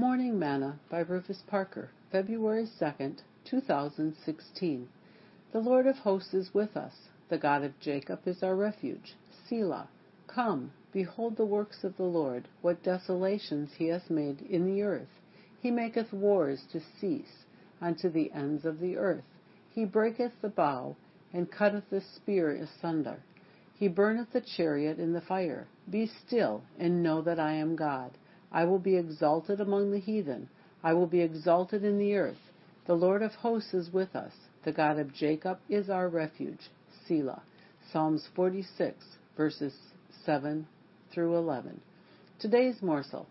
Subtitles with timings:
[0.00, 4.88] Morning Manna by Rufus Parker, February 2nd, 2016.
[5.52, 6.94] The Lord of hosts is with us.
[7.28, 9.14] The God of Jacob is our refuge.
[9.46, 9.90] Selah.
[10.26, 15.20] Come, behold the works of the Lord, what desolations he hath made in the earth.
[15.60, 17.44] He maketh wars to cease
[17.78, 19.24] unto the ends of the earth.
[19.68, 20.96] He breaketh the bow,
[21.30, 23.18] and cutteth the spear asunder.
[23.74, 25.66] He burneth the chariot in the fire.
[25.90, 28.12] Be still, and know that I am God.
[28.52, 30.48] I will be exalted among the heathen.
[30.82, 32.50] I will be exalted in the earth.
[32.86, 34.32] The Lord of hosts is with us.
[34.64, 36.70] The God of Jacob is our refuge.
[37.06, 37.42] Selah.
[37.92, 38.96] Psalms 46,
[39.36, 39.74] verses
[40.24, 40.66] 7
[41.12, 41.80] through 11.
[42.38, 43.26] Today's morsel.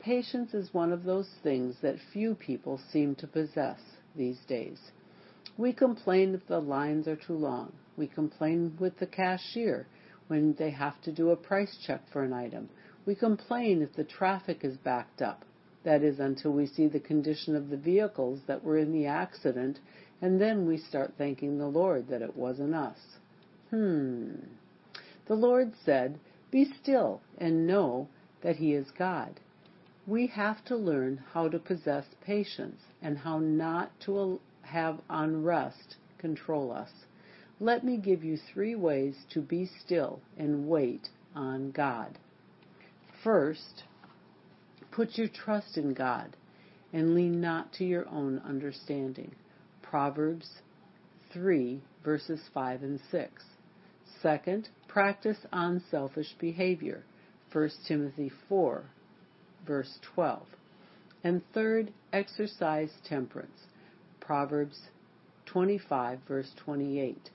[0.00, 3.78] Patience is one of those things that few people seem to possess
[4.16, 4.78] these days.
[5.58, 7.72] We complain if the lines are too long.
[7.96, 9.86] We complain with the cashier
[10.28, 12.70] when they have to do a price check for an item.
[13.06, 15.44] We complain if the traffic is backed up.
[15.84, 19.80] That is until we see the condition of the vehicles that were in the accident,
[20.20, 22.98] and then we start thanking the Lord that it wasn't us.
[23.70, 24.32] Hmm.
[25.26, 26.18] The Lord said,
[26.50, 28.08] Be still and know
[28.42, 29.40] that He is God.
[30.06, 36.72] We have to learn how to possess patience and how not to have unrest control
[36.72, 36.90] us.
[37.58, 42.18] Let me give you three ways to be still and wait on God.
[43.22, 43.84] First,
[44.90, 46.36] put your trust in God
[46.92, 49.34] and lean not to your own understanding.
[49.82, 50.48] Proverbs
[51.32, 53.44] 3 verses 5 and 6.
[54.22, 57.04] Second, practice unselfish behavior.
[57.52, 58.84] 1 Timothy 4
[59.66, 60.46] verse 12.
[61.22, 63.66] And third, exercise temperance.
[64.20, 64.78] Proverbs
[65.46, 67.30] 25 verse 28.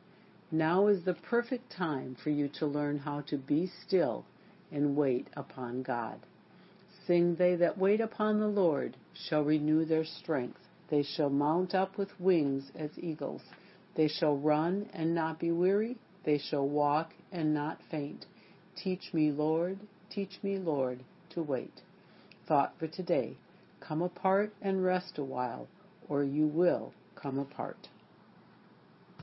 [0.51, 4.25] Now is the perfect time for you to learn how to be still
[4.71, 6.19] and wait upon God.
[7.05, 10.59] Sing they that wait upon the Lord shall renew their strength.
[10.89, 13.41] They shall mount up with wings as eagles.
[13.95, 15.97] They shall run and not be weary.
[16.23, 18.25] They shall walk and not faint.
[18.75, 19.79] Teach me, Lord,
[20.09, 21.81] teach me, Lord, to wait.
[22.47, 23.37] Thought for today.
[23.79, 25.67] Come apart and rest a while,
[26.09, 27.87] or you will come apart.